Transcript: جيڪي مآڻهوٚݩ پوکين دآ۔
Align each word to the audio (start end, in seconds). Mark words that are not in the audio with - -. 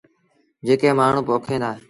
جيڪي 0.65 0.89
مآڻهوٚݩ 0.99 1.27
پوکين 1.27 1.61
دآ۔ 1.63 1.71